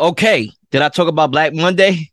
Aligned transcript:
Okay, 0.00 0.48
did 0.70 0.80
I 0.80 0.90
talk 0.90 1.08
about 1.08 1.32
Black 1.32 1.52
Monday? 1.52 2.10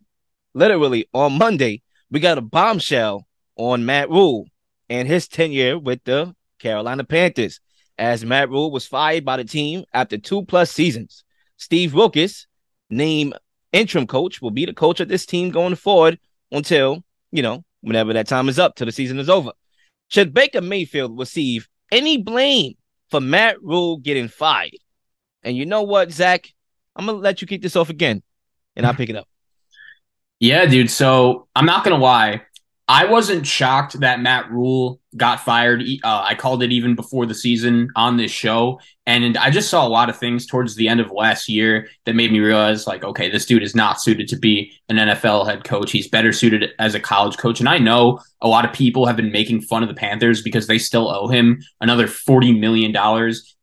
Literally 0.56 1.08
on 1.14 1.38
Monday, 1.38 1.84
we 2.10 2.20
got 2.20 2.40
a 2.40 2.42
bombshell 2.42 3.28
on 3.58 3.86
Matt 3.86 4.10
Rhule 4.10 4.48
and 4.90 5.08
his 5.08 5.28
tenure 5.28 5.78
with 5.78 6.04
the 6.04 6.34
Carolina 6.58 7.04
Panthers, 7.04 7.60
as 8.00 8.26
Matt 8.26 8.50
Rhule 8.50 8.72
was 8.72 8.88
fired 8.88 9.24
by 9.24 9.38
the 9.38 9.44
team 9.44 9.84
after 9.94 10.18
two 10.18 10.44
plus 10.46 10.72
seasons. 10.72 11.24
Steve 11.58 11.94
Wilks, 11.94 12.48
named 12.90 13.36
interim 13.72 14.08
coach, 14.08 14.42
will 14.42 14.50
be 14.50 14.66
the 14.66 14.74
coach 14.74 15.00
of 15.00 15.08
this 15.08 15.28
team 15.28 15.52
going 15.52 15.76
forward 15.76 16.18
until, 16.52 17.04
you 17.32 17.44
know, 17.44 17.64
whenever 17.82 18.14
that 18.14 18.28
time 18.28 18.50
is 18.50 18.58
up, 18.58 18.76
till 18.76 18.86
the 18.86 18.92
season 18.92 19.20
is 19.20 19.30
over. 19.30 19.52
Should 20.08 20.34
Baker 20.34 20.62
Mayfield 20.62 21.20
receive 21.20 21.68
any 21.92 22.18
blame 22.18 22.74
for 23.12 23.22
Matt 23.22 23.62
Rhule 23.62 23.98
getting 23.98 24.28
fired? 24.28 24.72
And 25.44 25.56
you 25.56 25.68
know 25.68 25.84
what, 25.84 26.12
Zach? 26.12 26.48
I'm 26.96 27.06
gonna 27.06 27.18
let 27.18 27.42
you 27.42 27.48
kick 27.48 27.62
this 27.62 27.76
off 27.76 27.90
again, 27.90 28.24
and 28.76 28.86
I'll 28.86 28.94
pick 28.94 29.10
it 29.10 29.16
up. 29.16 29.28
Yeah, 30.40 30.66
dude. 30.66 30.92
So 30.92 31.48
I'm 31.56 31.66
not 31.66 31.84
gonna 31.84 31.98
lie. 31.98 32.42
I 32.88 33.06
wasn't 33.06 33.48
shocked 33.48 34.00
that 34.02 34.20
Matt 34.22 34.52
Rhule 34.52 35.00
got 35.18 35.40
fired. 35.40 35.82
Uh, 36.04 36.24
I 36.24 36.36
called 36.36 36.62
it 36.62 36.72
even 36.72 36.96
before 36.96 37.26
the 37.26 37.34
season 37.34 37.90
on 37.96 38.18
this 38.18 38.32
show. 38.32 38.80
And 39.08 39.38
I 39.38 39.52
just 39.52 39.70
saw 39.70 39.86
a 39.86 39.90
lot 39.90 40.10
of 40.10 40.18
things 40.18 40.48
towards 40.48 40.76
the 40.76 40.88
end 40.88 41.00
of 41.00 41.12
last 41.12 41.48
year 41.48 41.88
that 42.06 42.16
made 42.16 42.32
me 42.32 42.40
realize, 42.40 42.88
like, 42.88 43.04
okay, 43.04 43.30
this 43.30 43.46
dude 43.46 43.62
is 43.62 43.76
not 43.76 44.02
suited 44.02 44.28
to 44.30 44.36
be 44.36 44.72
an 44.90 44.98
NFL 44.98 45.48
head 45.48 45.64
coach. 45.64 45.92
He's 45.92 46.08
better 46.08 46.32
suited 46.32 46.72
as 46.80 46.96
a 46.96 47.00
college 47.00 47.38
coach. 47.38 47.60
And 47.60 47.70
I 47.70 47.78
know 47.78 48.20
a 48.42 48.48
lot 48.48 48.66
of 48.66 48.74
people 48.74 49.06
have 49.06 49.16
been 49.16 49.32
making 49.32 49.62
fun 49.62 49.82
of 49.82 49.90
the 49.90 49.96
Panthers 49.96 50.42
because 50.42 50.68
they 50.68 50.78
still 50.78 51.10
owe 51.10 51.28
him 51.28 51.62
another 51.82 52.08
$40 52.08 52.60
million. 52.60 52.96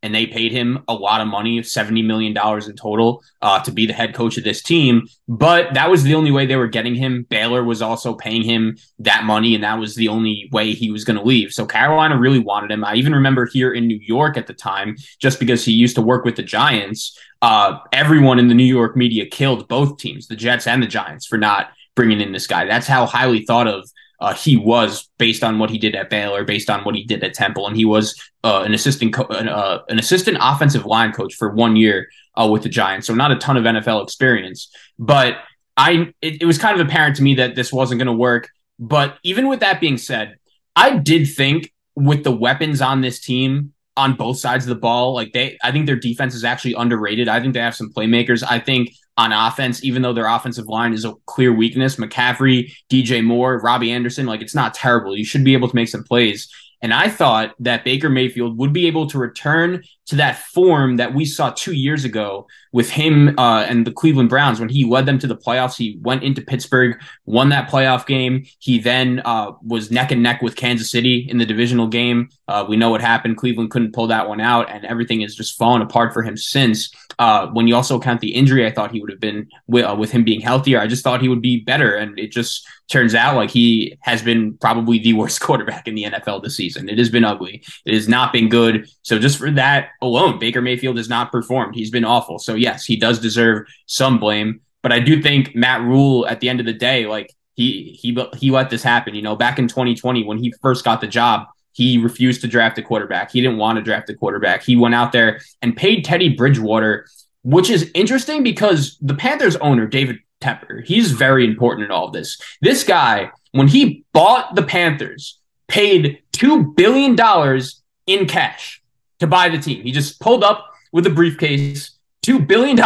And 0.05 0.13
they 0.13 0.27
paid 0.27 0.51
him 0.51 0.83
a 0.89 0.95
lot 0.95 1.21
of 1.21 1.29
money, 1.29 1.61
$70 1.61 2.05
million 2.05 2.37
in 2.37 2.77
total, 2.77 3.23
uh, 3.41 3.63
to 3.63 3.71
be 3.71 3.87
the 3.87 3.93
head 3.93 4.15
coach 4.15 4.37
of 4.37 4.43
this 4.43 4.61
team. 4.61 5.07
But 5.29 5.75
that 5.75 5.91
was 5.91 6.03
the 6.03 6.15
only 6.17 6.33
way 6.33 6.47
they 6.47 6.57
were 6.57 6.67
getting 6.67 6.97
him. 6.97 7.25
Baylor 7.31 7.63
was 7.63 7.81
also 7.81 8.15
paying 8.15 8.43
him 8.43 8.77
that 8.99 9.23
money. 9.23 9.55
And 9.55 9.63
that 9.63 9.79
was 9.79 9.95
the 9.95 10.09
only 10.09 10.49
way 10.51 10.73
he 10.73 10.91
was 10.91 11.05
going 11.05 11.19
to 11.19 11.23
leave. 11.23 11.53
So 11.53 11.65
Carolina 11.65 12.19
really 12.19 12.41
wanted 12.41 12.73
him. 12.73 12.85
I 12.85 12.95
even 12.95 13.15
remember 13.15 13.47
here 13.47 13.73
in 13.73 13.87
New 13.87 14.01
York 14.03 14.37
at 14.37 14.49
the 14.49 14.55
time, 14.55 14.97
just 15.21 15.32
because 15.39 15.65
he 15.65 15.73
used 15.73 15.97
to 15.97 16.03
work 16.03 16.25
with 16.25 16.37
the 16.37 16.43
Giants, 16.43 17.19
uh, 17.41 17.79
everyone 17.93 18.39
in 18.39 18.49
the 18.49 18.55
New 18.55 18.65
York 18.65 18.97
media 18.97 19.27
killed 19.27 19.69
both 19.69 19.99
teams, 19.99 20.27
the 20.27 20.37
Jets 20.37 20.67
and 20.67 20.83
the 20.83 20.87
Giants, 20.87 21.27
for 21.27 21.39
not 21.39 21.71
bringing 21.95 22.21
in 22.21 22.33
this 22.33 22.47
guy. 22.47 22.65
That's 22.65 22.87
how 22.87 23.07
highly 23.07 23.45
thought 23.45 23.67
of 23.67 23.89
uh, 24.21 24.33
he 24.35 24.57
was 24.57 25.11
based 25.19 25.43
on 25.43 25.59
what 25.59 25.69
he 25.69 25.79
did 25.79 25.97
at 25.97 26.09
Baylor, 26.09 26.45
based 26.45 26.71
on 26.71 26.85
what 26.85 26.95
he 26.95 27.03
did 27.03 27.25
at 27.25 27.35
Temple, 27.35 27.67
and 27.67 27.77
he 27.77 27.85
was 27.85 28.15
uh, 28.45 28.63
an 28.65 28.73
assistant 28.73 29.13
co- 29.13 29.25
uh, 29.25 29.83
an 29.89 29.99
assistant 29.99 30.39
offensive 30.41 30.87
line 30.87 31.11
coach 31.11 31.35
for 31.35 31.51
one 31.51 31.75
year 31.75 32.09
uh, 32.37 32.49
with 32.49 32.63
the 32.63 32.69
Giants. 32.69 33.09
So 33.09 33.15
not 33.15 33.33
a 33.33 33.37
ton 33.37 33.57
of 33.57 33.65
NFL 33.65 34.05
experience, 34.05 34.71
but 34.97 35.39
I 35.77 36.13
it, 36.23 36.43
it 36.43 36.45
was 36.45 36.57
kind 36.57 36.81
of 36.81 36.87
apparent 36.87 37.17
to 37.17 37.23
me 37.25 37.35
that 37.35 37.57
this 37.57 37.73
wasn't 37.73 37.99
going 37.99 38.07
to 38.07 38.13
work. 38.13 38.49
But 38.79 39.19
even 39.25 39.49
with 39.49 39.59
that 39.61 39.81
being 39.81 39.99
said, 39.99 40.37
I 40.77 40.99
did 40.99 41.27
think 41.27 41.73
with 41.97 42.23
the 42.23 42.33
weapons 42.33 42.81
on 42.81 43.01
this 43.01 43.21
team 43.21 43.72
on 43.97 44.15
both 44.15 44.39
sides 44.39 44.65
of 44.65 44.71
the 44.71 44.81
ball, 44.81 45.15
like 45.15 45.33
they, 45.33 45.59
I 45.63 45.71
think 45.71 45.87
their 45.87 45.97
defense 45.97 46.35
is 46.35 46.45
actually 46.45 46.75
underrated. 46.75 47.29
I 47.29 47.41
think 47.41 47.55
they 47.55 47.61
have 47.61 47.77
some 47.77 47.93
playmakers. 47.93 48.43
I 48.49 48.59
think 48.59 48.91
on 49.17 49.33
offense, 49.33 49.85
even 49.85 50.03
though 50.03 50.15
their 50.15 50.27
offensive 50.27 50.67
line 50.67 50.95
is 50.95 51.05
a 51.05 51.15
clear 51.27 51.53
weakness, 51.53 51.97
McCaffrey, 51.97 52.73
DJ 52.91 53.23
Moore, 53.23 53.61
Robbie 53.61 53.93
Anderson, 53.93 54.27
like 54.27 54.41
it's 54.41 54.55
not 54.55 54.75
terrible. 54.75 55.17
You 55.17 55.25
should 55.25 55.45
be 55.45 55.53
able 55.53 55.69
to 55.69 55.77
make 55.77 55.89
some 55.89 56.05
plays. 56.05 56.49
And 56.81 56.93
I 56.93 57.09
thought 57.09 57.55
that 57.61 57.85
Baker 57.85 58.09
Mayfield 58.09 58.59
would 58.59 58.73
be 58.73 58.87
able 58.87 59.07
to 59.09 59.19
return 59.19 59.85
to 60.07 60.17
that 60.17 60.39
form 60.39 60.97
that 60.97 61.15
we 61.15 61.25
saw 61.25 61.51
two 61.51 61.73
years 61.73 62.05
ago 62.05 62.47
with 62.73 62.91
him 62.91 63.39
uh, 63.39 63.65
and 63.69 63.87
the 63.87 63.93
Cleveland 63.93 64.31
Browns 64.31 64.59
when 64.59 64.69
he 64.69 64.85
led 64.85 65.07
them 65.07 65.19
to 65.19 65.27
the 65.27 65.37
playoffs. 65.37 65.77
He 65.77 65.99
went 66.03 66.25
into 66.25 66.41
Pittsburgh, 66.41 67.01
won 67.25 67.51
that 67.51 67.71
playoff 67.71 68.07
game. 68.07 68.45
He 68.59 68.79
then 68.79 69.23
uh, 69.25 69.53
was 69.63 69.91
neck 69.91 70.11
and 70.11 70.23
neck 70.23 70.43
with 70.43 70.57
Kansas 70.57 70.91
City 70.91 71.27
in 71.29 71.39
the 71.39 71.47
divisional 71.47 71.87
game. 71.87 72.31
Uh, 72.49 72.65
we 72.69 72.77
know 72.77 72.91
what 72.91 73.01
happened. 73.01 73.37
Cleveland 73.37 73.71
couldn't 73.71 73.93
pull 73.93 74.09
that 74.09 74.29
one 74.29 74.41
out, 74.41 74.71
and 74.71 74.85
everything 74.85 75.21
has 75.21 75.35
just 75.35 75.57
fallen 75.59 75.83
apart 75.83 76.13
for 76.13 76.23
him 76.23 76.37
since. 76.37 76.93
Uh, 77.19 77.47
when 77.49 77.69
you 77.69 77.77
also 77.77 78.01
count 78.01 78.21
the 78.21 78.35
injury, 78.35 78.67
I 78.67 78.71
thought 78.71 78.91
he 78.91 79.01
would 79.01 79.11
have 79.11 79.21
been 79.21 79.49
with, 79.67 79.85
uh, 79.85 79.95
with 79.95 80.11
him 80.11 80.25
being 80.25 80.41
healthier. 80.41 80.81
I 80.81 80.87
just 80.87 81.05
thought 81.05 81.21
he 81.21 81.29
would 81.29 81.43
be 81.43 81.61
better, 81.61 81.95
and 81.95 82.19
it 82.19 82.33
just 82.33 82.67
turns 82.89 83.15
out 83.15 83.37
like 83.37 83.51
he 83.51 83.97
has 84.01 84.23
been 84.23 84.57
probably 84.59 84.99
the 84.99 85.13
worst 85.15 85.41
quarterback 85.43 85.87
in 85.87 85.95
the 85.95 86.05
NFL 86.05 86.43
this 86.43 86.57
season. 86.57 86.89
It 86.89 86.99
has 86.99 87.11
been 87.11 87.25
ugly. 87.25 87.63
It 87.85 87.95
has 87.95 88.09
not 88.09 88.33
been 88.33 88.49
good. 88.49 88.89
So 89.03 89.19
just 89.19 89.39
for 89.39 89.51
that 89.53 89.91
alone, 90.03 90.39
Baker 90.39 90.61
Mayfield 90.61 90.97
has 90.97 91.09
not 91.09 91.33
performed. 91.33 91.75
He's 91.75 91.91
been 91.91 92.05
awful. 92.05 92.39
So 92.39 92.55
yes, 92.55 92.85
he 92.85 92.97
does 92.97 93.19
deserve 93.19 93.67
some 93.87 94.19
blame. 94.19 94.61
But 94.83 94.93
I 94.93 94.99
do 94.99 95.23
think 95.23 95.55
Matt 95.55 95.81
Rhule, 95.83 96.27
at 96.27 96.41
the 96.41 96.49
end 96.49 96.61
of 96.61 96.67
the 96.67 96.73
day, 96.73 97.07
like 97.07 97.33
he 97.55 97.97
he 98.01 98.17
he 98.37 98.51
let 98.51 98.71
this 98.71 98.83
happen. 98.83 99.15
You 99.15 99.23
know, 99.23 99.37
back 99.37 99.59
in 99.59 99.69
2020 99.69 100.25
when 100.25 100.39
he 100.39 100.53
first 100.61 100.85
got 100.85 101.01
the 101.01 101.07
job, 101.07 101.47
he 101.73 101.99
refused 101.99 102.41
to 102.43 102.49
draft 102.49 102.79
a 102.79 102.83
quarterback. 102.83 103.31
He 103.31 103.41
didn't 103.41 103.59
want 103.59 103.77
to 103.77 103.83
draft 103.83 104.11
a 104.11 104.15
quarterback. 104.15 104.63
He 104.63 104.77
went 104.77 104.95
out 104.95 105.13
there 105.13 105.41
and 105.63 105.77
paid 105.77 106.05
Teddy 106.05 106.31
Bridgewater, 106.31 107.07
which 107.45 107.71
is 107.71 107.91
interesting 107.95 108.43
because 108.43 108.99
the 109.01 109.15
Panthers 109.15 109.57
owner 109.57 109.87
David 109.87 110.19
Tepper, 110.41 110.85
he's 110.85 111.13
very 111.13 111.47
important 111.47 111.85
in 111.85 111.91
all 111.91 112.09
of 112.09 112.13
this. 112.13 112.41
This 112.61 112.85
guy, 112.85 113.31
when 113.53 113.69
he 113.69 114.05
bought 114.13 114.55
the 114.55 114.63
Panthers, 114.63 115.39
paid 115.69 116.21
two 116.33 116.73
billion 116.75 117.15
dollars 117.15 117.83
in 118.07 118.27
cash 118.27 118.82
to 119.23 119.27
buy 119.27 119.49
the 119.49 119.59
team. 119.59 119.83
He 119.83 119.93
just 119.93 120.21
pulled 120.21 120.45
up 120.45 120.73
with 120.93 121.07
a 121.07 121.11
briefcase, 121.11 121.99
$2 122.27 122.47
billion 122.47 122.79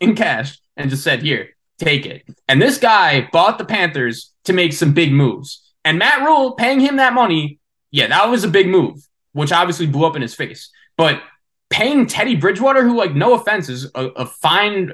in 0.00 0.16
cash, 0.16 0.58
and 0.76 0.88
just 0.88 1.04
said, 1.04 1.22
Here, 1.22 1.50
take 1.78 2.06
it. 2.06 2.24
And 2.48 2.60
this 2.60 2.78
guy 2.78 3.28
bought 3.32 3.58
the 3.58 3.64
Panthers 3.64 4.32
to 4.44 4.52
make 4.52 4.72
some 4.72 4.94
big 4.94 5.12
moves. 5.12 5.62
And 5.84 5.98
Matt 5.98 6.20
Rhule 6.20 6.52
paying 6.52 6.80
him 6.80 6.96
that 6.96 7.12
money, 7.12 7.58
yeah, 7.90 8.06
that 8.06 8.30
was 8.30 8.44
a 8.44 8.48
big 8.48 8.68
move, 8.68 9.06
which 9.32 9.52
obviously 9.52 9.86
blew 9.86 10.06
up 10.06 10.16
in 10.16 10.22
his 10.22 10.34
face. 10.34 10.70
But 10.96 11.22
paying 11.70 12.06
Teddy 12.06 12.36
Bridgewater, 12.36 12.82
who, 12.82 12.96
like, 12.96 13.14
no 13.14 13.34
offense, 13.34 13.68
is 13.68 13.90
a, 13.94 14.06
a 14.08 14.26
fine, 14.26 14.92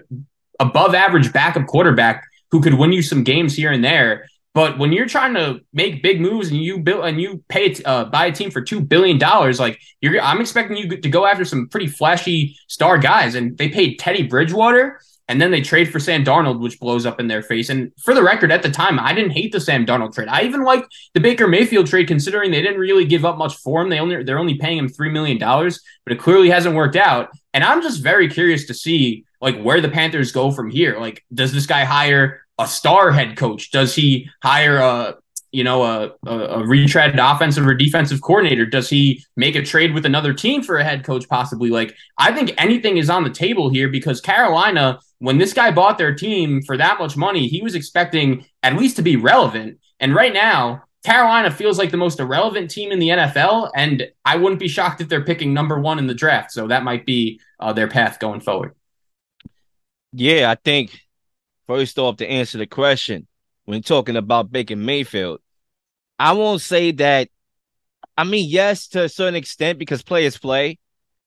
above 0.59 0.95
average 0.95 1.33
backup 1.33 1.67
quarterback 1.67 2.25
who 2.51 2.63
could 2.63 2.75
win 2.75 2.93
you 2.93 3.03
some 3.03 3.25
games 3.25 3.55
here 3.55 3.73
and 3.73 3.85
there, 3.85 4.27
but 4.57 4.79
when 4.79 4.91
you're 4.91 5.05
trying 5.05 5.35
to 5.35 5.61
make 5.75 6.03
big 6.03 6.19
moves 6.19 6.49
and 6.49 6.57
you 6.57 6.79
build 6.79 7.05
and 7.05 7.21
you 7.21 7.45
pay 7.49 7.77
uh, 7.85 8.07
buy 8.07 8.25
a 8.25 8.33
team 8.33 8.51
for 8.51 8.63
two 8.63 8.81
billion 8.81 9.19
dollars, 9.19 9.61
like 9.61 9.79
you're, 10.01 10.19
I'm 10.19 10.41
expecting 10.41 10.79
you 10.79 10.97
to 10.97 11.09
go 11.11 11.27
after 11.27 11.45
some 11.45 11.69
pretty 11.69 11.89
flashy 11.89 12.57
star 12.67 12.97
guys. 12.97 13.35
And 13.35 13.59
they 13.59 13.69
paid 13.69 13.99
Teddy 13.99 14.23
Bridgewater, 14.23 14.99
and 15.29 15.43
then 15.43 15.51
they 15.51 15.61
trade 15.61 15.93
for 15.93 16.01
Sam 16.01 16.25
Darnold, 16.25 16.61
which 16.61 16.81
blows 16.81 17.05
up 17.05 17.21
in 17.21 17.29
their 17.29 17.43
face. 17.43 17.69
And 17.69 17.93
for 18.03 18.15
the 18.15 18.23
record, 18.23 18.51
at 18.51 18.63
the 18.63 18.71
time, 18.71 18.99
I 18.99 19.13
didn't 19.13 19.33
hate 19.33 19.53
the 19.53 19.61
Sam 19.61 19.85
Darnold 19.85 20.15
trade. 20.15 20.29
I 20.29 20.45
even 20.45 20.65
liked 20.65 20.89
the 21.13 21.21
Baker 21.21 21.47
Mayfield 21.47 21.87
trade, 21.87 22.09
considering 22.09 22.51
they 22.51 22.63
didn't 22.63 22.81
really 22.81 23.05
give 23.05 23.27
up 23.27 23.37
much 23.37 23.57
for 23.57 23.83
him. 23.83 23.91
They 23.91 23.99
only 24.01 24.25
they're 24.25 24.39
only 24.39 24.57
paying 24.57 24.79
him 24.79 24.89
three 24.89 25.11
million 25.11 25.37
dollars, 25.37 25.83
but 26.05 26.15
it 26.15 26.19
clearly 26.19 26.49
hasn't 26.49 26.75
worked 26.75 26.97
out. 26.97 27.29
And 27.53 27.63
I'm 27.63 27.83
just 27.83 28.03
very 28.03 28.31
curious 28.31 28.69
to 28.69 28.73
see 28.73 29.27
like 29.43 29.61
where 29.61 29.83
the 29.83 29.91
Panthers 29.91 30.33
go 30.33 30.51
from 30.51 30.71
here. 30.71 30.99
Like, 30.99 31.23
does 31.35 31.53
this 31.53 31.67
guy 31.67 31.85
hire 31.85 32.46
a 32.59 32.67
star 32.67 33.13
head 33.13 33.37
coach? 33.37 33.71
Does 33.71 33.95
he 33.95 34.31
hire 34.43 34.79
a 34.79 35.17
you 35.53 35.65
know 35.65 35.85
a, 35.85 36.13
a, 36.27 36.61
a 36.61 37.15
offensive 37.19 37.67
or 37.67 37.75
defensive 37.75 38.21
coordinator? 38.21 38.67
Does 38.67 38.89
he 38.89 39.25
make 39.37 39.55
a 39.55 39.63
trade 39.63 39.95
with 39.95 40.07
another 40.07 40.35
team 40.35 40.63
for 40.63 40.77
a 40.77 40.85
head 40.85 41.05
coach 41.05 41.29
possibly? 41.29 41.71
Like 41.71 41.95
I 42.19 42.33
think 42.33 42.53
anything 42.59 42.97
is 42.97 43.11
on 43.11 43.25
the 43.25 43.31
table 43.31 43.71
here 43.71 43.89
because 43.89 44.21
Carolina, 44.21 44.99
when 45.19 45.39
this 45.39 45.53
guy 45.53 45.71
bought 45.71 45.99
their 45.99 46.15
team 46.15 46.63
for 46.63 46.77
that 46.77 46.99
much 46.99 47.17
money, 47.17 47.47
he 47.49 47.63
was 47.63 47.75
expecting 47.75 48.45
at 48.63 48.77
least 48.77 48.97
to 48.97 49.03
be 49.03 49.17
relevant. 49.17 49.79
And 49.99 50.15
right 50.15 50.33
now, 50.33 50.83
Carolina 51.07 51.51
feels 51.51 51.79
like 51.79 51.91
the 51.93 51.97
most 51.97 52.19
irrelevant 52.19 52.71
team 52.71 52.91
in 52.91 52.99
the 52.99 53.11
NFL, 53.11 53.71
and 53.77 54.09
I 54.25 54.37
wouldn't 54.37 54.59
be 54.59 54.67
shocked 54.67 55.01
if 55.01 55.09
they're 55.09 55.25
picking 55.25 55.55
number 55.55 55.79
one 55.79 56.01
in 56.01 56.09
the 56.09 56.15
draft. 56.15 56.51
So 56.51 56.67
that 56.67 56.83
might 56.83 57.07
be 57.07 57.41
uh, 57.61 57.73
their 57.73 57.87
path 57.87 58.19
going 58.19 58.41
forward. 58.41 58.75
Yeah, 60.13 60.51
I 60.51 60.57
think 60.57 60.99
First 61.67 61.99
off, 61.99 62.17
to 62.19 62.29
answer 62.29 62.59
the 62.59 62.67
question, 62.67 63.27
when 63.65 63.83
talking 63.83 64.17
about 64.17 64.53
Baker 64.53 64.77
Mayfield, 64.77 65.41
I 66.19 66.33
won't 66.33 66.61
say 66.61 66.93
that. 66.93 67.29
I 68.17 68.25
mean, 68.25 68.49
yes, 68.49 68.89
to 68.89 69.05
a 69.05 69.09
certain 69.09 69.35
extent, 69.35 69.79
because 69.79 70.03
players 70.03 70.39
play. 70.39 70.79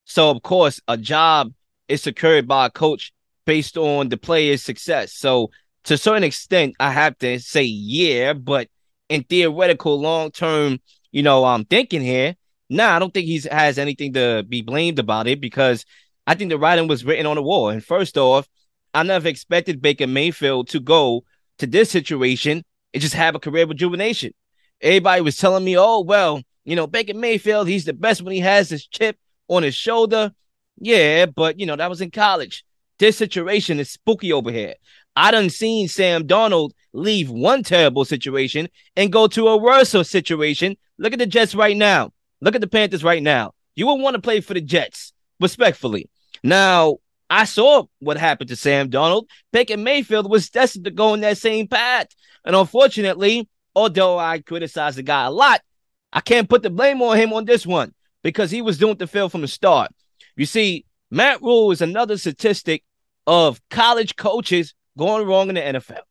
So, 0.06 0.32
of 0.32 0.42
course, 0.42 0.80
a 0.88 0.98
job 0.98 1.54
is 1.88 2.02
secured 2.02 2.48
by 2.48 2.68
a 2.68 2.70
coach 2.70 3.12
based 3.46 3.78
on 3.78 4.10
the 4.10 4.18
player's 4.18 4.64
success. 4.64 5.14
So, 5.14 5.52
to 5.84 5.96
a 5.96 5.98
certain 5.98 6.24
extent, 6.24 6.76
I 6.80 6.92
have 6.92 7.18
to 7.20 7.40
say, 7.40 7.64
yeah, 7.64 8.34
but 8.34 8.70
in 9.10 9.24
theoretical 9.24 10.00
long 10.00 10.32
term, 10.32 10.80
you 11.12 11.24
know, 11.24 11.44
I'm 11.46 11.66
thinking 11.66 12.02
here, 12.02 12.36
nah, 12.70 12.96
I 12.96 13.00
don't 13.00 13.14
think 13.14 13.28
he 13.28 13.42
has 13.52 13.78
anything 13.78 14.14
to 14.14 14.44
be 14.48 14.62
blamed 14.62 15.00
about 15.00 15.28
it 15.28 15.42
because 15.42 15.86
I 16.26 16.36
think 16.36 16.50
the 16.50 16.58
writing 16.58 16.88
was 16.88 17.04
written 17.04 17.26
on 17.26 17.36
the 17.36 17.44
wall. 17.44 17.70
And 17.70 17.84
first 17.84 18.18
off, 18.18 18.48
I 18.94 19.04
never 19.04 19.28
expected 19.28 19.82
Baker 19.82 20.08
Mayfield 20.08 20.70
to 20.70 20.80
go 20.80 21.24
to 21.60 21.68
this 21.68 21.90
situation 21.90 22.64
and 22.94 23.02
just 23.02 23.14
have 23.14 23.36
a 23.36 23.40
career 23.40 23.66
rejuvenation. 23.66 24.34
Everybody 24.82 25.22
was 25.22 25.38
telling 25.38 25.64
me, 25.64 25.78
oh, 25.78 26.02
well, 26.02 26.42
you 26.66 26.76
know, 26.76 26.88
Baker 26.88 27.14
Mayfield, 27.14 27.68
he's 27.68 27.86
the 27.86 27.94
best 27.94 28.22
when 28.22 28.34
he 28.34 28.40
has 28.40 28.70
his 28.70 28.88
chip 28.88 29.18
on 29.48 29.64
his 29.64 29.76
shoulder. 29.76 30.32
Yeah, 30.80 31.26
but, 31.26 31.60
you 31.60 31.66
know, 31.66 31.76
that 31.76 31.90
was 31.90 32.02
in 32.02 32.12
college. 32.12 32.64
This 32.98 33.18
situation 33.18 33.80
is 33.80 33.90
spooky 33.90 34.32
over 34.34 34.52
here. 34.52 34.76
I 35.16 35.32
done 35.32 35.50
seen 35.50 35.88
Sam 35.88 36.26
Donald 36.28 36.74
leave 36.94 37.30
one 37.30 37.64
terrible 37.64 38.06
situation 38.06 38.70
and 38.96 39.12
go 39.12 39.28
to 39.28 39.48
a 39.48 39.58
worse 39.58 39.90
situation. 40.08 40.78
Look 40.98 41.14
at 41.14 41.20
the 41.20 41.26
Jets 41.26 41.56
right 41.56 41.76
now. 41.76 42.12
Look 42.42 42.56
at 42.56 42.62
the 42.62 42.68
Panthers 42.68 43.04
right 43.04 43.22
now. 43.22 43.54
You 43.76 43.86
wouldn't 43.86 44.04
want 44.04 44.16
to 44.16 44.22
play 44.22 44.42
for 44.42 44.54
the 44.54 44.62
Jets, 44.62 45.14
respectfully. 45.40 46.10
Now, 46.44 46.98
I 47.30 47.46
saw 47.46 47.86
what 48.00 48.18
happened 48.18 48.50
to 48.50 48.56
Sam 48.56 48.90
Donald. 48.90 49.30
Baker 49.52 49.78
Mayfield 49.78 50.30
was 50.30 50.50
destined 50.50 50.86
to 50.86 50.92
go 50.92 51.14
in 51.14 51.22
that 51.22 51.38
same 51.38 51.68
path. 51.68 52.08
And 52.44 52.56
unfortunately, 52.56 53.48
although 53.76 54.18
I 54.18 54.40
criticize 54.40 54.96
the 54.96 55.04
guy 55.04 55.26
a 55.26 55.32
lot, 55.32 55.62
I 56.12 56.22
can't 56.22 56.50
put 56.50 56.64
the 56.64 56.70
blame 56.70 57.02
on 57.02 57.18
him 57.18 57.34
on 57.34 57.46
this 57.46 57.68
one 57.68 57.94
because 58.24 58.50
he 58.52 58.62
was 58.62 58.78
doing 58.78 58.98
the 58.98 59.08
field 59.08 59.32
from 59.32 59.42
the 59.42 59.48
start. 59.48 59.92
You 60.36 60.46
see, 60.46 60.86
Matt 61.12 61.42
Rhule 61.42 61.72
is 61.72 61.82
another 61.82 62.18
statistic 62.18 62.84
of 63.28 63.62
college 63.70 64.16
coaches 64.16 64.74
going 64.98 65.28
wrong 65.28 65.50
in 65.50 65.56
the 65.56 65.62
NFL. 65.62 66.02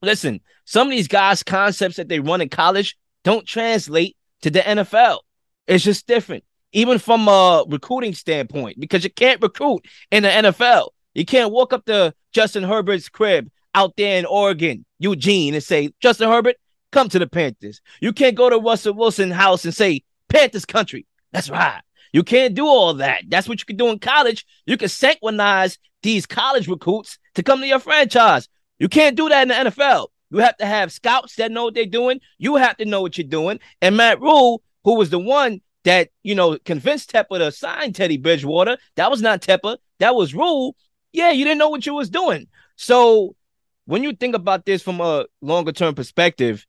Listen, 0.00 0.40
some 0.64 0.88
of 0.88 0.90
these 0.90 1.08
guys' 1.08 1.42
concepts 1.42 1.96
that 1.96 2.08
they 2.08 2.18
run 2.18 2.40
in 2.40 2.48
college 2.48 2.96
don't 3.22 3.46
translate 3.46 4.16
to 4.42 4.50
the 4.50 4.60
NFL. 4.60 5.20
It's 5.66 5.84
just 5.84 6.06
different, 6.06 6.44
even 6.72 6.98
from 6.98 7.28
a 7.28 7.64
recruiting 7.68 8.14
standpoint, 8.14 8.80
because 8.80 9.04
you 9.04 9.10
can't 9.10 9.42
recruit 9.42 9.86
in 10.10 10.22
the 10.22 10.28
NFL. 10.28 10.88
You 11.14 11.24
can't 11.24 11.52
walk 11.52 11.72
up 11.72 11.84
to 11.86 12.14
Justin 12.32 12.62
Herbert's 12.62 13.08
crib 13.08 13.50
out 13.74 13.96
there 13.96 14.18
in 14.18 14.26
Oregon, 14.26 14.84
Eugene, 14.98 15.54
and 15.54 15.62
say, 15.62 15.92
Justin 16.00 16.28
Herbert, 16.28 16.56
come 16.90 17.08
to 17.08 17.18
the 17.18 17.26
Panthers. 17.26 17.80
You 18.00 18.12
can't 18.12 18.36
go 18.36 18.48
to 18.48 18.58
Russell 18.58 18.94
Wilson's 18.94 19.34
house 19.34 19.64
and 19.64 19.74
say, 19.74 20.02
Panthers 20.28 20.64
country. 20.64 21.06
That's 21.32 21.50
right. 21.50 21.80
You 22.12 22.22
can't 22.22 22.54
do 22.54 22.66
all 22.66 22.94
that. 22.94 23.24
That's 23.28 23.48
what 23.48 23.60
you 23.60 23.64
can 23.64 23.76
do 23.76 23.88
in 23.88 23.98
college. 23.98 24.46
You 24.66 24.76
can 24.76 24.88
sanguinize 24.88 25.78
these 26.02 26.26
college 26.26 26.68
recruits 26.68 27.18
to 27.34 27.42
come 27.42 27.60
to 27.60 27.66
your 27.66 27.78
franchise. 27.78 28.48
You 28.78 28.88
can't 28.88 29.16
do 29.16 29.28
that 29.28 29.42
in 29.42 29.48
the 29.48 29.70
NFL. 29.70 30.08
You 30.30 30.38
have 30.38 30.56
to 30.58 30.66
have 30.66 30.92
scouts 30.92 31.36
that 31.36 31.52
know 31.52 31.64
what 31.64 31.74
they're 31.74 31.86
doing. 31.86 32.20
You 32.38 32.56
have 32.56 32.76
to 32.78 32.84
know 32.84 33.02
what 33.02 33.16
you're 33.16 33.26
doing. 33.26 33.60
And 33.80 33.96
Matt 33.96 34.20
Rhule, 34.20 34.62
who 34.84 34.96
was 34.96 35.10
the 35.10 35.18
one 35.18 35.60
that, 35.84 36.10
you 36.22 36.34
know, 36.34 36.58
convinced 36.64 37.12
Tepper 37.12 37.38
to 37.38 37.52
sign 37.52 37.92
Teddy 37.92 38.16
Bridgewater, 38.16 38.78
that 38.96 39.10
was 39.10 39.22
not 39.22 39.42
Tepper. 39.42 39.78
That 39.98 40.14
was 40.14 40.34
Rhule. 40.34 40.76
Yeah, 41.12 41.30
you 41.30 41.44
didn't 41.44 41.58
know 41.58 41.68
what 41.68 41.86
you 41.86 41.94
was 41.94 42.10
doing. 42.10 42.46
So 42.76 43.34
when 43.86 44.02
you 44.02 44.14
think 44.14 44.34
about 44.34 44.64
this 44.64 44.82
from 44.82 45.00
a 45.00 45.26
longer 45.40 45.72
term 45.72 45.94
perspective, 45.94 46.66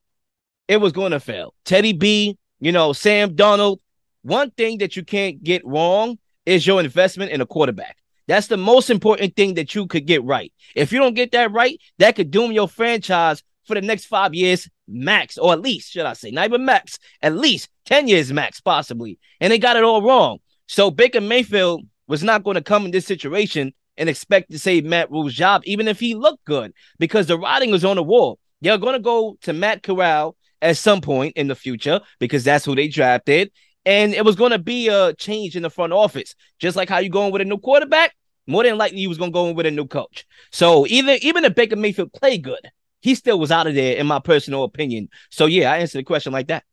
it 0.67 0.77
was 0.77 0.91
going 0.91 1.11
to 1.11 1.19
fail. 1.19 1.53
Teddy 1.65 1.93
B, 1.93 2.37
you 2.59 2.71
know, 2.71 2.93
Sam 2.93 3.35
Donald. 3.35 3.79
One 4.23 4.51
thing 4.51 4.77
that 4.77 4.95
you 4.95 5.03
can't 5.03 5.43
get 5.43 5.65
wrong 5.65 6.17
is 6.45 6.65
your 6.65 6.79
investment 6.79 7.31
in 7.31 7.41
a 7.41 7.45
quarterback. 7.45 7.97
That's 8.27 8.47
the 8.47 8.57
most 8.57 8.89
important 8.89 9.35
thing 9.35 9.55
that 9.55 9.75
you 9.75 9.85
could 9.85 10.05
get 10.05 10.23
right. 10.23 10.53
If 10.75 10.93
you 10.93 10.99
don't 10.99 11.13
get 11.13 11.33
that 11.33 11.51
right, 11.51 11.79
that 11.97 12.15
could 12.15 12.31
doom 12.31 12.53
your 12.53 12.69
franchise 12.69 13.43
for 13.65 13.75
the 13.75 13.81
next 13.81 14.05
five 14.05 14.33
years 14.33 14.69
max, 14.87 15.37
or 15.37 15.53
at 15.53 15.61
least, 15.61 15.91
should 15.91 16.05
I 16.05 16.13
say, 16.13 16.31
not 16.31 16.45
even 16.45 16.65
max, 16.65 16.99
at 17.21 17.35
least 17.35 17.69
10 17.85 18.07
years 18.07 18.31
max, 18.31 18.61
possibly. 18.61 19.19
And 19.39 19.51
they 19.51 19.57
got 19.57 19.77
it 19.77 19.83
all 19.83 20.01
wrong. 20.01 20.39
So 20.67 20.91
Baker 20.91 21.21
Mayfield 21.21 21.83
was 22.07 22.23
not 22.23 22.43
going 22.43 22.55
to 22.55 22.61
come 22.61 22.85
in 22.85 22.91
this 22.91 23.05
situation 23.05 23.73
and 23.97 24.09
expect 24.09 24.51
to 24.51 24.59
save 24.59 24.85
Matt 24.85 25.11
Rhule's 25.11 25.33
job, 25.33 25.61
even 25.65 25.87
if 25.87 25.99
he 25.99 26.15
looked 26.15 26.45
good, 26.45 26.73
because 26.99 27.27
the 27.27 27.37
writing 27.37 27.71
was 27.71 27.85
on 27.85 27.95
the 27.95 28.03
wall. 28.03 28.39
They're 28.61 28.77
going 28.77 28.93
to 28.93 28.99
go 28.99 29.37
to 29.41 29.53
Matt 29.53 29.83
Corral 29.83 30.35
at 30.61 30.77
some 30.77 31.01
point 31.01 31.35
in 31.35 31.47
the 31.47 31.55
future 31.55 32.01
because 32.19 32.43
that's 32.43 32.65
who 32.65 32.75
they 32.75 32.87
drafted. 32.87 33.51
And 33.85 34.13
it 34.13 34.23
was 34.23 34.37
going 34.37 34.51
to 34.51 34.59
be 34.59 34.87
a 34.87 35.13
change 35.13 35.57
in 35.57 35.63
the 35.63 35.69
front 35.69 35.91
office, 35.91 36.35
just 36.59 36.77
like 36.77 36.87
how 36.87 36.99
you 36.99 37.09
going 37.09 37.33
with 37.33 37.41
a 37.41 37.45
new 37.45 37.57
quarterback. 37.57 38.15
More 38.47 38.63
than 38.63 38.77
likely, 38.77 38.99
he 38.99 39.07
was 39.07 39.17
going 39.17 39.31
to 39.31 39.33
go 39.33 39.47
in 39.47 39.55
with 39.55 39.65
a 39.65 39.71
new 39.71 39.85
coach. 39.85 40.25
So 40.51 40.87
even 40.87 41.17
even 41.21 41.45
if 41.45 41.55
Baker 41.55 41.75
Mayfield 41.75 42.13
played 42.13 42.43
good, 42.43 42.69
he 43.03 43.15
still 43.15 43.37
was 43.37 43.51
out 43.51 43.67
of 43.67 43.75
there, 43.75 43.97
in 43.97 44.07
my 44.07 44.19
personal 44.19 44.63
opinion. 44.63 45.09
So 45.29 45.45
yeah, 45.45 45.71
I 45.71 45.79
answered 45.79 45.99
the 45.99 46.03
question 46.03 46.31
like 46.31 46.47
that. 46.47 46.63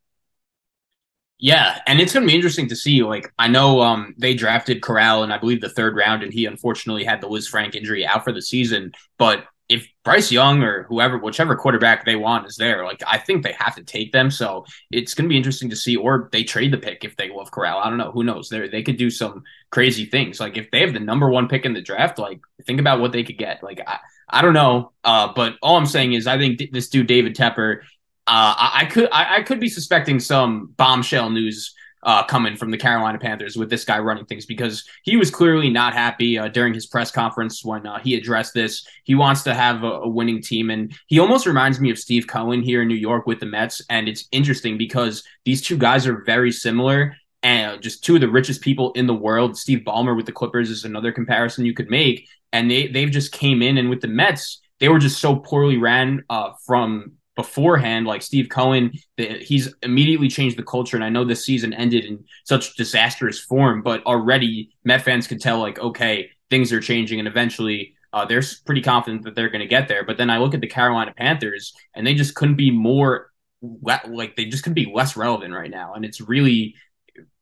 Yeah, 1.41 1.79
and 1.87 2.01
it's 2.01 2.13
going 2.13 2.25
to 2.25 2.31
be 2.31 2.37
interesting 2.37 2.69
to 2.69 2.77
see. 2.77 3.03
Like, 3.03 3.33
I 3.39 3.49
know 3.49 3.81
um, 3.81 4.15
they 4.17 4.35
drafted 4.35 4.83
Corral 4.83 5.25
in, 5.25 5.33
I 5.33 5.39
believe, 5.39 5.61
the 5.61 5.71
third 5.71 5.97
round, 5.97 6.23
and 6.23 6.33
he 6.33 6.45
unfortunately 6.45 7.03
had 7.03 7.21
the 7.21 7.29
Lisfranc 7.29 7.75
injury 7.75 8.07
out 8.07 8.25
for 8.25 8.33
the 8.33 8.43
season. 8.43 8.93
But 9.19 9.45
if 9.69 9.89
Bryce 10.05 10.31
Young 10.31 10.63
or 10.63 10.85
whoever, 10.85 11.19
whichever 11.19 11.57
quarterback 11.57 12.05
they 12.05 12.17
want 12.17 12.47
is 12.47 12.57
there, 12.57 12.85
like 12.85 13.03
I 13.07 13.19
think 13.19 13.43
they 13.43 13.55
have 13.59 13.75
to 13.77 13.85
take 13.85 14.13
them. 14.13 14.31
So 14.31 14.67
it's 14.91 15.15
going 15.15 15.25
to 15.25 15.29
be 15.29 15.37
interesting 15.37 15.71
to 15.71 15.77
see, 15.77 15.97
or 15.97 16.29
they 16.31 16.45
trade 16.45 16.73
the 16.73 16.79
pick 16.79 17.05
if 17.05 17.17
they 17.17 17.31
love 17.31 17.51
Corral. 17.51 17.79
I 17.79 17.89
don't 17.89 17.99
know. 17.99 18.13
Who 18.13 18.23
knows? 18.23 18.49
They 18.49 18.69
they 18.69 18.83
could 18.83 18.99
do 18.99 19.11
some 19.11 19.43
crazy 19.71 20.05
things. 20.05 20.41
Like 20.41 20.57
if 20.59 20.71
they 20.71 20.81
have 20.81 20.93
the 20.93 21.01
number 21.01 21.31
one 21.31 21.49
pick 21.49 21.65
in 21.65 21.73
the 21.73 21.81
draft, 21.81 22.19
like 22.19 22.41
think 22.67 22.81
about 22.81 23.01
what 23.01 23.13
they 23.13 23.23
could 23.23 23.39
get. 23.39 23.63
Like 23.63 23.81
I, 23.87 23.99
I 24.31 24.43
don't 24.43 24.55
know. 24.55 24.93
Uh, 25.05 25.33
but 25.35 25.57
all 25.63 25.77
I'm 25.77 25.87
saying 25.87 26.13
is 26.13 26.27
I 26.27 26.39
think 26.39 26.71
this 26.73 26.89
dude 26.89 27.07
David 27.07 27.35
Tepper, 27.35 27.81
uh, 28.27 28.55
I, 28.57 28.71
I 28.75 28.85
could 28.87 29.09
I, 29.11 29.37
I 29.39 29.43
could 29.43 29.61
be 29.61 29.69
suspecting 29.69 30.21
some 30.21 30.73
bombshell 30.77 31.31
news 31.31 31.75
uh, 32.03 32.25
coming 32.25 32.57
from 32.57 32.71
the 32.71 32.79
Carolina 32.79 33.19
Panthers 33.19 33.57
with 33.57 33.69
this 33.69 33.85
guy 33.85 33.99
running 33.99 34.25
things 34.25 34.47
because 34.47 34.85
he 35.03 35.17
was 35.17 35.31
clearly 35.31 35.69
not 35.69 35.93
happy 35.93 36.39
uh, 36.39 36.49
during 36.49 36.73
his 36.73 36.87
press 36.87 37.11
conference 37.11 37.65
when 37.65 37.87
uh, 37.87 37.99
he 37.99 38.15
addressed 38.15 38.55
this. 38.55 38.87
He 39.05 39.15
wants 39.15 39.43
to 39.43 39.55
have 39.55 39.83
a, 39.85 40.01
a, 40.01 40.09
winning 40.09 40.41
team, 40.41 40.71
and 40.71 40.95
he 41.09 41.19
almost 41.19 41.47
reminds 41.47 41.79
me 41.81 41.91
of 41.91 41.99
Steve 41.99 42.27
Cohen 42.27 42.63
here 42.63 42.83
in 42.83 42.89
New 42.89 42.95
York 42.95 43.27
with 43.27 43.41
the 43.41 43.47
Mets. 43.47 43.83
And 43.91 44.09
it's 44.09 44.27
interesting 44.33 44.79
because 44.79 45.23
these 45.45 45.61
two 45.61 45.77
guys 45.77 46.07
are 46.07 46.23
very 46.25 46.53
similar 46.53 47.17
and 47.43 47.83
just 47.83 48.05
two 48.05 48.15
of 48.17 48.21
the 48.21 48.29
richest 48.29 48.61
people 48.61 48.93
in 48.93 49.07
the 49.07 49.15
world. 49.15 49.57
Steve 49.57 49.81
Ballmer 49.81 50.17
with 50.17 50.27
the 50.27 50.33
Clippers 50.33 50.71
is 50.71 50.85
another 50.85 51.13
comparison 51.13 51.65
you 51.65 51.75
could 51.75 51.91
make, 51.91 52.29
and 52.53 52.71
they 52.71 52.87
they've 52.89 53.11
just 53.11 53.33
came 53.33 53.63
in 53.63 53.79
and 53.79 53.91
with 53.91 54.01
the 54.01 54.09
Mets. 54.09 54.61
They 54.79 54.89
were 54.89 54.99
just 54.99 55.21
so 55.21 55.37
poorly 55.37 55.77
ran 55.77 56.25
uh, 56.31 56.53
from 56.67 57.13
beforehand, 57.37 58.07
like 58.07 58.23
Steve 58.23 58.49
Cohen, 58.51 58.93
the, 59.17 59.39
he's 59.39 59.73
immediately 59.83 60.29
changed 60.29 60.59
the 60.59 60.63
culture. 60.63 60.97
And 60.97 61.05
I 61.05 61.09
know 61.09 61.25
this 61.25 61.45
season 61.45 61.73
ended 61.73 62.05
in 62.05 62.25
such 62.45 62.77
disastrous 62.77 63.41
form, 63.41 63.83
but 63.83 64.05
already 64.05 64.71
Met 64.85 65.03
fans 65.03 65.27
could 65.27 65.41
tell, 65.41 65.59
like, 65.59 65.79
okay, 65.79 66.31
things 66.51 66.73
are 66.73 66.81
changing, 66.81 67.19
and 67.19 67.29
eventually 67.29 67.95
uh, 68.13 68.25
they're 68.27 68.43
pretty 68.67 68.83
confident 68.83 69.23
that 69.25 69.35
they're 69.35 69.49
going 69.49 69.61
to 69.61 69.67
get 69.67 69.89
there. 69.89 70.05
But 70.05 70.17
then 70.17 70.31
I 70.31 70.39
look 70.39 70.55
at 70.55 70.61
the 70.61 70.67
Carolina 70.67 71.15
Panthers, 71.17 71.73
and 71.95 72.07
they 72.07 72.15
just 72.15 72.35
couldn't 72.35 72.57
be 72.57 72.71
more 72.71 73.31
like 73.63 74.37
they 74.37 74.47
just 74.47 74.63
couldn't 74.63 74.75
be 74.75 74.91
less 74.93 75.17
relevant 75.17 75.55
right 75.55 75.71
now, 75.71 75.95
and 75.95 76.05
it's 76.05 76.21
really 76.21 76.75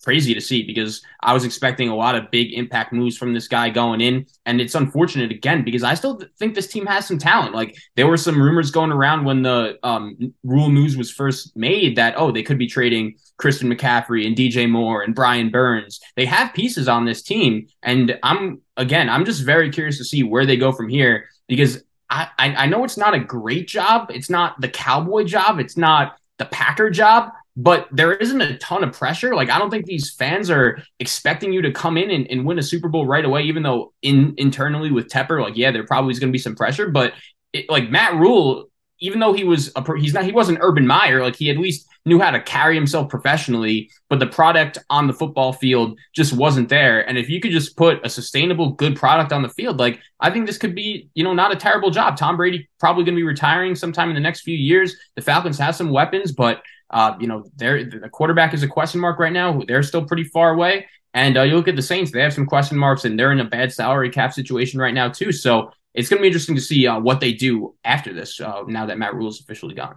crazy 0.03 0.33
to 0.33 0.41
see 0.41 0.63
because 0.63 1.03
I 1.21 1.33
was 1.35 1.45
expecting 1.45 1.89
a 1.89 1.97
lot 1.97 2.15
of 2.15 2.31
big 2.31 2.53
impact 2.55 2.93
moves 2.93 3.19
from 3.19 3.35
this 3.35 3.49
guy 3.49 3.69
going 3.69 4.01
in. 4.01 4.27
And 4.47 4.61
it's 4.61 4.75
unfortunate 4.75 5.31
again 5.31 5.65
because 5.65 5.83
I 5.83 5.95
still 5.95 6.23
think 6.39 6.55
this 6.55 6.69
team 6.69 6.87
has 6.87 7.07
some 7.07 7.19
talent. 7.19 7.55
Like 7.55 7.77
there 7.97 8.07
were 8.07 8.17
some 8.17 8.41
rumors 8.41 8.71
going 8.71 8.93
around 8.93 9.25
when 9.25 9.43
the 9.43 9.79
um, 9.83 10.33
Rhule 10.45 10.71
news 10.71 10.97
was 10.97 11.11
first 11.11 11.57
made 11.57 11.97
that, 11.97 12.15
oh, 12.17 12.31
they 12.31 12.43
could 12.43 12.59
be 12.59 12.67
trading 12.67 13.17
Christian 13.37 13.71
McCaffrey 13.71 14.27
and 14.27 14.37
DJ 14.37 14.71
Moore 14.71 15.03
and 15.03 15.15
Brian 15.15 15.51
Burns. 15.51 16.01
They 16.17 16.27
have 16.27 16.55
pieces 16.55 16.89
on 16.89 17.05
this 17.05 17.23
team. 17.23 17.67
And 17.83 18.19
I'm, 18.23 18.63
again, 18.77 19.11
I'm 19.11 19.25
just 19.25 19.43
very 19.45 19.71
curious 19.71 19.99
to 19.99 20.05
see 20.05 20.23
where 20.23 20.47
they 20.47 20.57
go 20.57 20.73
from 20.73 20.89
here 20.89 21.29
because 21.49 21.83
I, 22.11 22.31
I 22.39 22.67
know 22.67 22.85
it's 22.85 22.97
not 22.97 23.13
a 23.13 23.21
great 23.21 23.69
job. 23.69 24.11
It's 24.11 24.31
not 24.31 24.61
the 24.61 24.69
cowboy 24.69 25.25
job. 25.25 25.59
It's 25.59 25.77
not 25.77 26.17
the 26.39 26.47
Packer 26.47 26.89
job, 26.89 27.33
but 27.59 27.89
there 27.91 28.15
isn't 28.15 28.41
a 28.41 28.57
ton 28.59 28.85
of 28.85 28.93
pressure. 28.93 29.35
Like 29.35 29.51
I 29.51 29.59
don't 29.59 29.69
think 29.69 29.85
these 29.85 30.15
fans 30.15 30.49
are 30.49 30.81
expecting 31.01 31.53
you 31.53 31.61
to 31.63 31.73
come 31.73 31.97
in 31.99 32.09
and, 32.09 32.31
and 32.31 32.47
win 32.47 32.61
a 32.61 32.63
Super 32.63 32.89
Bowl 32.89 33.05
right 33.05 33.25
away, 33.25 33.43
even 33.43 33.65
though 33.65 33.93
in 34.01 34.35
internally 34.39 34.93
with 34.93 35.09
Tepper, 35.09 35.43
like 35.43 35.57
yeah, 35.57 35.73
there 35.73 35.85
probably 35.85 36.13
is 36.13 36.21
going 36.21 36.31
to 36.31 36.33
be 36.33 36.39
some 36.39 36.55
pressure. 36.55 36.89
But 36.89 37.15
it, 37.53 37.69
like 37.69 37.91
Matt 37.91 38.15
Rhule, 38.15 38.71
even 39.01 39.19
though 39.19 39.33
he 39.33 39.43
was 39.43 39.73
a 39.75 39.85
he's 39.99 40.15
not 40.15 40.25
he 40.25 40.31
wasn't 40.31 40.61
Urban 40.61 40.87
Meyer, 40.87 41.21
like 41.21 41.35
he 41.35 41.51
at 41.51 41.59
least 41.59 41.89
knew 42.07 42.21
how 42.21 42.31
to 42.31 42.41
carry 42.41 42.77
himself 42.77 43.09
professionally, 43.09 43.91
but 44.09 44.21
the 44.21 44.27
product 44.27 44.79
on 44.89 45.09
the 45.09 45.13
football 45.13 45.53
field 45.53 45.99
just 46.15 46.33
wasn't 46.33 46.69
there. 46.69 47.07
And 47.09 47.19
if 47.19 47.29
you 47.29 47.41
could 47.41 47.51
just 47.51 47.77
put 47.77 48.07
a 48.07 48.09
sustainable, 48.09 48.71
good 48.71 48.95
product 48.95 49.33
on 49.33 49.43
the 49.43 49.49
field, 49.49 49.81
like 49.81 49.99
I 50.21 50.31
think 50.31 50.47
this 50.47 50.59
could 50.59 50.77
be, 50.77 51.11
you 51.15 51.25
know, 51.25 51.35
not 51.35 51.53
a 51.53 51.57
terrible 51.57 51.91
job. 51.91 52.17
Tom 52.17 52.37
Brady 52.37 52.69
probably 52.79 53.03
going 53.03 53.17
to 53.17 53.21
be 53.21 53.25
retiring 53.25 53.75
sometime 53.75 54.11
in 54.11 54.15
the 54.15 54.21
next 54.21 54.43
few 54.43 54.57
years. 54.57 54.97
The 55.17 55.23
Falcons 55.23 55.59
have 55.59 55.75
some 55.75 55.91
weapons, 55.91 56.31
but 56.31 56.63
uh, 56.91 57.17
you 57.21 57.27
know, 57.27 57.45
they're, 57.57 57.85
the 57.85 58.09
quarterback 58.09 58.55
is 58.55 58.63
a 58.63 58.69
question 58.69 59.01
mark 59.01 59.19
right 59.19 59.33
now. 59.33 59.63
They're 59.67 59.83
still 59.83 60.05
pretty 60.05 60.25
far 60.25 60.53
away. 60.53 60.87
And 61.15 61.37
uh, 61.37 61.43
you 61.43 61.57
look 61.57 61.69
at 61.69 61.77
the 61.77 61.83
Saints; 61.83 62.13
they 62.13 62.23
have 62.23 62.35
some 62.35 62.47
question 62.47 62.77
marks, 62.77 63.05
and 63.05 63.19
they're 63.19 63.33
in 63.33 63.41
a 63.41 63.45
bad 63.45 63.73
salary 63.73 64.11
cap 64.11 64.33
situation 64.33 64.79
right 64.79 64.95
now 64.95 65.09
too. 65.09 65.33
So 65.33 65.73
it's 65.95 66.09
going 66.09 66.19
to 66.19 66.23
be 66.23 66.29
interesting 66.29 66.55
to 66.55 66.61
see 66.61 66.87
uh, 66.87 67.01
what 67.01 67.21
they 67.21 67.33
do 67.33 67.75
after 67.83 68.13
this. 68.13 68.41
Uh, 68.41 68.63
now 68.67 68.87
that 68.87 68.99
Matt 68.99 69.15
Rhule 69.15 69.29
is 69.29 69.41
officially 69.41 69.75
gone. 69.75 69.97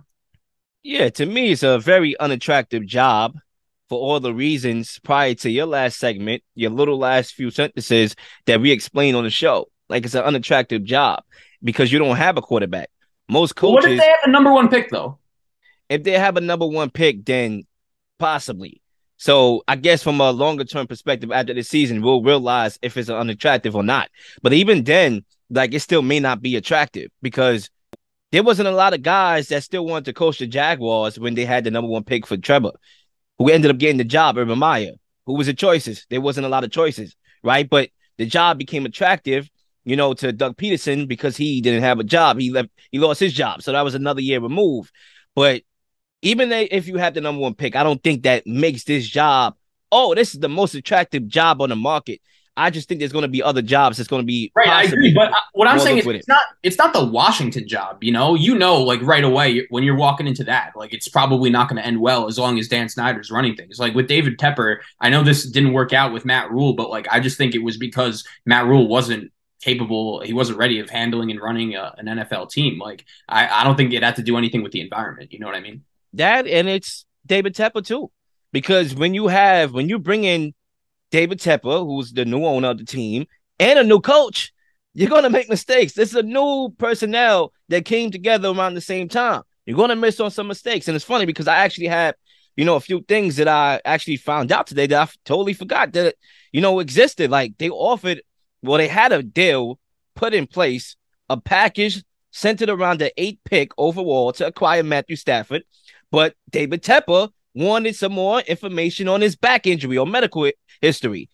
Yeah, 0.83 1.09
to 1.09 1.25
me, 1.25 1.51
it's 1.51 1.63
a 1.63 1.79
very 1.79 2.17
unattractive 2.17 2.85
job 2.85 3.37
for 3.87 3.99
all 3.99 4.19
the 4.19 4.33
reasons 4.33 4.99
prior 5.03 5.35
to 5.35 5.49
your 5.49 5.65
last 5.65 5.99
segment, 5.99 6.43
your 6.55 6.71
little 6.71 6.97
last 6.97 7.33
few 7.33 7.51
sentences 7.51 8.15
that 8.45 8.61
we 8.61 8.71
explained 8.71 9.17
on 9.17 9.25
the 9.25 9.29
show. 9.29 9.67
Like 9.89 10.05
it's 10.05 10.15
an 10.15 10.23
unattractive 10.23 10.83
job 10.85 11.23
because 11.61 11.91
you 11.91 11.99
don't 11.99 12.15
have 12.15 12.37
a 12.37 12.41
quarterback. 12.41 12.89
Most 13.27 13.55
coaches. 13.55 13.83
What 13.83 13.91
if 13.91 13.99
they 13.99 14.07
have 14.07 14.19
the 14.25 14.31
number 14.31 14.51
one 14.51 14.69
pick 14.69 14.89
though? 14.89 15.19
If 15.91 16.03
they 16.03 16.13
have 16.13 16.37
a 16.37 16.41
number 16.41 16.65
one 16.65 16.89
pick, 16.89 17.25
then 17.25 17.63
possibly. 18.17 18.81
So 19.17 19.61
I 19.67 19.75
guess 19.75 20.01
from 20.01 20.21
a 20.21 20.31
longer 20.31 20.63
term 20.63 20.87
perspective 20.87 21.33
after 21.33 21.53
the 21.53 21.63
season, 21.63 22.01
we'll 22.01 22.23
realize 22.23 22.79
if 22.81 22.95
it's 22.95 23.09
unattractive 23.09 23.75
or 23.75 23.83
not. 23.83 24.09
But 24.41 24.53
even 24.53 24.85
then, 24.85 25.25
like 25.49 25.73
it 25.73 25.81
still 25.81 26.01
may 26.01 26.21
not 26.21 26.41
be 26.41 26.55
attractive 26.55 27.11
because 27.21 27.69
there 28.31 28.41
wasn't 28.41 28.69
a 28.69 28.71
lot 28.71 28.93
of 28.93 29.01
guys 29.01 29.49
that 29.49 29.63
still 29.63 29.85
wanted 29.85 30.05
to 30.05 30.13
coach 30.13 30.39
the 30.39 30.47
Jaguars 30.47 31.19
when 31.19 31.35
they 31.35 31.43
had 31.43 31.65
the 31.65 31.71
number 31.71 31.89
one 31.89 32.05
pick 32.05 32.25
for 32.25 32.37
Trevor, 32.37 32.71
who 33.37 33.49
ended 33.49 33.69
up 33.69 33.77
getting 33.77 33.97
the 33.97 34.05
job, 34.05 34.37
Urban 34.37 34.59
Meyer. 34.59 34.93
Who 35.25 35.33
was 35.33 35.47
the 35.47 35.53
choices? 35.53 36.05
There 36.09 36.21
wasn't 36.21 36.45
a 36.45 36.49
lot 36.49 36.63
of 36.63 36.71
choices, 36.71 37.17
right? 37.43 37.69
But 37.69 37.89
the 38.17 38.25
job 38.25 38.57
became 38.57 38.85
attractive, 38.85 39.49
you 39.83 39.97
know, 39.97 40.13
to 40.13 40.31
Doug 40.31 40.55
Pederson 40.55 41.05
because 41.05 41.35
he 41.35 41.59
didn't 41.59 41.83
have 41.83 41.99
a 41.99 42.05
job. 42.05 42.39
He 42.39 42.49
left, 42.49 42.69
he 42.91 42.97
lost 42.97 43.19
his 43.19 43.33
job. 43.33 43.61
So 43.61 43.73
that 43.73 43.83
was 43.83 43.93
another 43.93 44.21
year 44.21 44.39
removed. 44.39 44.89
But 45.35 45.63
even 46.21 46.51
if 46.51 46.87
you 46.87 46.97
have 46.97 47.13
the 47.13 47.21
number 47.21 47.41
one 47.41 47.55
pick, 47.55 47.75
I 47.75 47.83
don't 47.83 48.01
think 48.03 48.23
that 48.23 48.45
makes 48.45 48.83
this 48.83 49.07
job, 49.07 49.55
oh, 49.91 50.13
this 50.15 50.33
is 50.33 50.39
the 50.39 50.49
most 50.49 50.75
attractive 50.75 51.27
job 51.27 51.61
on 51.61 51.69
the 51.69 51.75
market. 51.75 52.21
I 52.57 52.69
just 52.69 52.89
think 52.89 52.99
there's 52.99 53.13
going 53.13 53.23
to 53.23 53.29
be 53.29 53.41
other 53.41 53.61
jobs 53.61 53.97
that's 53.97 54.09
going 54.09 54.21
to 54.21 54.25
be 54.25 54.51
right. 54.55 54.67
I 54.67 54.83
agree, 54.83 55.13
but 55.13 55.31
uh, 55.31 55.35
what 55.53 55.69
I'm 55.69 55.79
saying 55.79 55.99
is 55.99 56.05
it's 56.05 56.27
it. 56.27 56.27
not 56.27 56.43
it's 56.63 56.77
not 56.77 56.91
the 56.91 57.03
Washington 57.03 57.65
job. 57.65 58.03
You 58.03 58.11
know, 58.11 58.35
you 58.35 58.55
know, 58.55 58.81
like 58.81 59.01
right 59.01 59.23
away 59.23 59.65
when 59.69 59.83
you're 59.83 59.95
walking 59.95 60.27
into 60.27 60.43
that, 60.43 60.73
like 60.75 60.93
it's 60.93 61.07
probably 61.07 61.49
not 61.49 61.69
going 61.69 61.81
to 61.81 61.85
end 61.85 62.01
well 62.01 62.27
as 62.27 62.37
long 62.37 62.59
as 62.59 62.67
Dan 62.67 62.89
Snyder's 62.89 63.31
running 63.31 63.55
things. 63.55 63.79
Like 63.79 63.95
with 63.95 64.07
David 64.07 64.37
Tepper, 64.37 64.79
I 64.99 65.09
know 65.09 65.23
this 65.23 65.49
didn't 65.49 65.71
work 65.71 65.93
out 65.93 66.11
with 66.11 66.25
Matt 66.25 66.51
Rhule, 66.51 66.73
but 66.73 66.89
like 66.89 67.07
I 67.09 67.21
just 67.21 67.37
think 67.37 67.55
it 67.55 67.63
was 67.63 67.77
because 67.77 68.27
Matt 68.45 68.65
Rhule 68.65 68.87
wasn't 68.87 69.31
capable. 69.61 70.19
He 70.19 70.33
wasn't 70.33 70.57
ready 70.57 70.79
of 70.79 70.89
handling 70.89 71.31
and 71.31 71.39
running 71.39 71.75
a, 71.75 71.95
an 71.97 72.07
NFL 72.07 72.49
team. 72.49 72.79
Like 72.79 73.05
I, 73.29 73.61
I 73.61 73.63
don't 73.63 73.77
think 73.77 73.93
it 73.93 74.03
had 74.03 74.17
to 74.17 74.23
do 74.23 74.37
anything 74.37 74.61
with 74.61 74.73
the 74.73 74.81
environment. 74.81 75.31
You 75.31 75.39
know 75.39 75.47
what 75.47 75.55
I 75.55 75.61
mean? 75.61 75.83
That 76.13 76.47
and 76.47 76.67
it's 76.67 77.05
David 77.25 77.55
Tepper 77.55 77.85
too, 77.85 78.11
because 78.51 78.93
when 78.93 79.13
you 79.13 79.27
have 79.27 79.73
when 79.73 79.89
you 79.89 79.99
bring 79.99 80.23
in 80.23 80.53
David 81.11 81.39
Tepper, 81.39 81.85
who's 81.85 82.11
the 82.11 82.25
new 82.25 82.45
owner 82.45 82.69
of 82.69 82.77
the 82.77 82.85
team, 82.85 83.25
and 83.59 83.79
a 83.79 83.83
new 83.83 83.99
coach, 83.99 84.53
you're 84.93 85.21
to 85.21 85.29
make 85.29 85.49
mistakes. 85.49 85.93
This 85.93 86.09
is 86.09 86.15
a 86.15 86.23
new 86.23 86.73
personnel 86.77 87.53
that 87.69 87.85
came 87.85 88.11
together 88.11 88.49
around 88.49 88.73
the 88.73 88.81
same 88.81 89.07
time. 89.07 89.43
You're 89.65 89.87
to 89.87 89.95
miss 89.95 90.19
on 90.19 90.31
some 90.31 90.47
mistakes. 90.47 90.87
And 90.87 90.95
it's 90.95 91.05
funny 91.05 91.25
because 91.25 91.47
I 91.47 91.57
actually 91.57 91.87
had, 91.87 92.15
you 92.55 92.65
know, 92.65 92.75
a 92.75 92.81
few 92.81 93.01
things 93.07 93.37
that 93.37 93.47
I 93.47 93.79
actually 93.85 94.17
found 94.17 94.51
out 94.51 94.67
today 94.67 94.87
that 94.87 95.07
I 95.07 95.11
totally 95.23 95.53
forgot 95.53 95.93
that, 95.93 96.15
you 96.51 96.59
know, 96.59 96.79
existed. 96.79 97.29
Like 97.31 97.57
they 97.57 97.69
offered, 97.69 98.21
well, 98.63 98.77
they 98.77 98.87
had 98.87 99.11
a 99.13 99.23
deal 99.23 99.79
put 100.15 100.33
in 100.33 100.47
place, 100.47 100.95
a 101.29 101.39
package 101.39 102.03
centered 102.31 102.69
around 102.69 102.99
the 102.99 103.13
eight 103.17 103.39
pick 103.45 103.71
overall 103.77 104.33
to 104.33 104.47
acquire 104.47 104.83
Matthew 104.83 105.15
Stafford. 105.15 105.63
But 106.11 106.35
David 106.49 106.83
Tepper 106.83 107.29
wanted 107.53 107.95
some 107.95 108.13
more 108.13 108.41
information 108.41 109.07
on 109.07 109.21
his 109.21 109.35
back 109.35 109.65
injury 109.65 109.97
or 109.97 110.05
medical 110.05 110.49
history. 110.81 111.29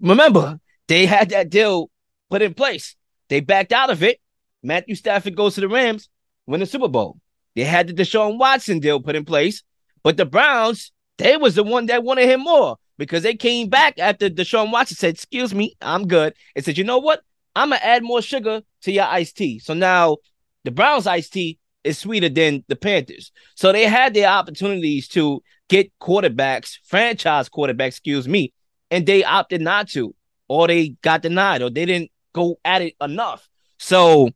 Remember, 0.00 0.60
they 0.88 1.06
had 1.06 1.30
that 1.30 1.50
deal 1.50 1.90
put 2.30 2.42
in 2.42 2.54
place. 2.54 2.96
They 3.28 3.40
backed 3.40 3.72
out 3.72 3.90
of 3.90 4.02
it. 4.02 4.20
Matthew 4.62 4.94
Stafford 4.94 5.36
goes 5.36 5.54
to 5.54 5.60
the 5.60 5.68
Rams, 5.68 6.08
win 6.46 6.60
the 6.60 6.66
Super 6.66 6.88
Bowl. 6.88 7.18
They 7.54 7.64
had 7.64 7.88
the 7.88 7.94
Deshaun 7.94 8.38
Watson 8.38 8.78
deal 8.78 9.00
put 9.00 9.16
in 9.16 9.24
place, 9.24 9.62
but 10.02 10.16
the 10.16 10.26
Browns, 10.26 10.92
they 11.18 11.36
was 11.36 11.54
the 11.54 11.62
one 11.64 11.86
that 11.86 12.04
wanted 12.04 12.28
him 12.28 12.40
more 12.40 12.76
because 12.98 13.22
they 13.22 13.34
came 13.34 13.68
back 13.68 13.98
after 13.98 14.28
Deshaun 14.28 14.70
Watson 14.70 14.96
said, 14.96 15.14
"Excuse 15.14 15.54
me, 15.54 15.74
I'm 15.80 16.06
good," 16.06 16.34
and 16.54 16.64
said, 16.64 16.78
"You 16.78 16.84
know 16.84 16.98
what? 16.98 17.22
I'm 17.56 17.70
gonna 17.70 17.80
add 17.82 18.02
more 18.02 18.22
sugar 18.22 18.62
to 18.82 18.92
your 18.92 19.04
iced 19.04 19.36
tea." 19.36 19.58
So 19.58 19.74
now 19.74 20.18
the 20.64 20.70
Browns 20.70 21.06
iced 21.06 21.32
tea 21.32 21.58
is 21.84 21.98
sweeter 21.98 22.28
than 22.28 22.64
the 22.68 22.76
Panthers. 22.76 23.32
So 23.54 23.72
they 23.72 23.84
had 23.84 24.14
their 24.14 24.28
opportunities 24.28 25.08
to 25.08 25.42
get 25.68 25.92
quarterbacks, 26.00 26.78
franchise 26.84 27.48
quarterbacks, 27.48 27.88
excuse 27.88 28.28
me, 28.28 28.52
and 28.90 29.06
they 29.06 29.24
opted 29.24 29.60
not 29.60 29.88
to, 29.90 30.14
or 30.48 30.66
they 30.66 30.90
got 31.02 31.22
denied, 31.22 31.62
or 31.62 31.70
they 31.70 31.86
didn't 31.86 32.10
go 32.32 32.58
at 32.64 32.82
it 32.82 32.94
enough. 33.00 33.48
So, 33.78 34.30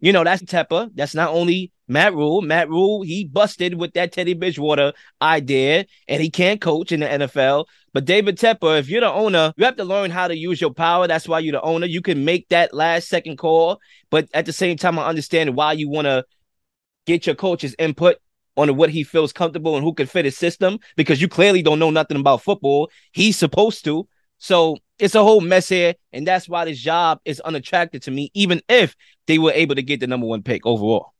you 0.00 0.12
know, 0.12 0.24
that's 0.24 0.42
Tepper. 0.42 0.90
That's 0.94 1.14
not 1.14 1.30
only 1.30 1.72
Matt 1.88 2.14
Rhule. 2.14 2.42
Matt 2.42 2.68
Rhule, 2.68 3.02
he 3.02 3.24
busted 3.24 3.74
with 3.74 3.92
that 3.94 4.12
Teddy 4.12 4.34
Bridgewater 4.34 4.92
idea, 5.20 5.86
and 6.08 6.22
he 6.22 6.30
can't 6.30 6.60
coach 6.60 6.92
in 6.92 7.00
the 7.00 7.06
NFL. 7.06 7.66
But 7.92 8.04
David 8.04 8.38
Tepper, 8.38 8.78
if 8.78 8.88
you're 8.88 9.00
the 9.00 9.12
owner, 9.12 9.52
you 9.56 9.64
have 9.64 9.76
to 9.76 9.84
learn 9.84 10.10
how 10.10 10.28
to 10.28 10.36
use 10.36 10.60
your 10.60 10.72
power. 10.72 11.06
That's 11.06 11.28
why 11.28 11.40
you're 11.40 11.52
the 11.52 11.62
owner. 11.62 11.86
You 11.86 12.02
can 12.02 12.24
make 12.24 12.48
that 12.48 12.74
last 12.74 13.08
second 13.08 13.38
call, 13.38 13.80
but 14.10 14.28
at 14.34 14.46
the 14.46 14.52
same 14.52 14.76
time, 14.76 14.98
I 14.98 15.06
understand 15.06 15.56
why 15.56 15.72
you 15.72 15.88
want 15.88 16.06
to 16.06 16.24
get 17.08 17.26
your 17.26 17.34
coach's 17.34 17.74
input 17.78 18.16
on 18.58 18.76
what 18.76 18.90
he 18.90 19.02
feels 19.02 19.32
comfortable 19.32 19.76
and 19.76 19.84
who 19.84 19.94
can 19.94 20.06
fit 20.06 20.26
his 20.26 20.36
system 20.36 20.78
because 20.94 21.22
you 21.22 21.26
clearly 21.26 21.62
don't 21.62 21.78
know 21.78 21.90
nothing 21.90 22.20
about 22.20 22.42
football. 22.42 22.90
He's 23.12 23.36
supposed 23.36 23.84
to. 23.84 24.06
So 24.36 24.76
it's 24.98 25.14
a 25.14 25.22
whole 25.22 25.40
mess 25.40 25.70
here. 25.70 25.94
And 26.12 26.26
that's 26.26 26.48
why 26.48 26.66
this 26.66 26.78
job 26.78 27.20
is 27.24 27.40
unattractive 27.40 28.02
to 28.02 28.10
me, 28.10 28.30
even 28.34 28.60
if 28.68 28.94
they 29.26 29.38
were 29.38 29.52
able 29.52 29.74
to 29.74 29.82
get 29.82 30.00
the 30.00 30.06
number 30.06 30.26
one 30.26 30.42
pick 30.42 30.66
overall. 30.66 31.14